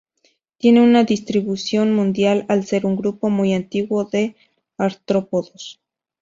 [0.57, 4.35] Tienen una distribución mundial, al ser un grupo muy antiguo de
[4.75, 5.79] artrópodos.